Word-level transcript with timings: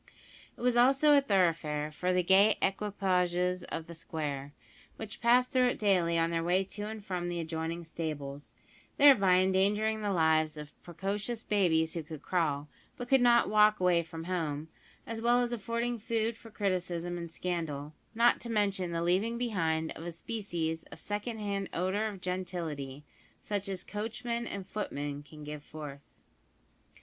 It 0.57 0.61
was 0.61 0.75
also 0.75 1.13
a 1.15 1.21
thoroughfare 1.21 1.91
for 1.91 2.11
the 2.11 2.23
gay 2.23 2.57
equipages 2.59 3.63
of 3.65 3.85
the 3.85 3.93
square, 3.93 4.51
which 4.95 5.21
passed 5.21 5.51
through 5.51 5.67
it 5.67 5.77
daily 5.77 6.17
on 6.17 6.31
their 6.31 6.43
way 6.43 6.63
to 6.63 6.87
and 6.87 7.05
from 7.05 7.29
the 7.29 7.39
adjoining 7.39 7.83
stables, 7.83 8.55
thereby 8.97 9.35
endangering 9.41 10.01
the 10.01 10.09
lives 10.11 10.57
of 10.57 10.73
precocious 10.81 11.43
babies 11.43 11.93
who 11.93 12.01
could 12.01 12.23
crawl, 12.23 12.67
but 12.97 13.09
could 13.09 13.21
not 13.21 13.47
walk 13.51 13.79
away 13.79 14.01
from 14.01 14.23
home, 14.23 14.69
as 15.05 15.21
well 15.21 15.39
as 15.39 15.53
affording 15.53 15.99
food 15.99 16.35
for 16.35 16.49
criticism 16.49 17.15
and 17.19 17.31
scandal, 17.31 17.93
not 18.15 18.41
to 18.41 18.49
mention 18.49 18.91
the 18.91 19.03
leaving 19.03 19.37
behind 19.37 19.91
of 19.91 20.03
a 20.03 20.11
species 20.11 20.81
of 20.85 20.99
secondhand 20.99 21.69
odour 21.73 22.07
of 22.07 22.21
gentility 22.21 23.05
such 23.39 23.69
as 23.69 23.83
coachmen 23.83 24.47
and 24.47 24.65
footmen 24.65 25.21
can 25.21 25.43
give 25.43 25.63
forth. 25.63 26.01